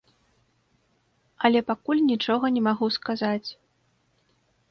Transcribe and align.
Але 1.49 1.59
пакуль 1.69 2.01
нічога 2.11 2.45
не 2.57 2.61
магу 2.69 2.87
сказаць. 2.97 3.49